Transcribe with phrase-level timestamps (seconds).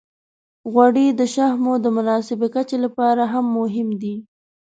[0.71, 4.15] غوړې د شحمو د مناسبې کچې لپاره هم مهمې دي.